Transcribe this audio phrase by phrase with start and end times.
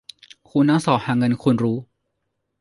[0.49, 1.77] คุณทั้งสองหาเงิน คุณรู้